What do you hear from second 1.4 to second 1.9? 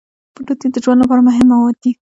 مواد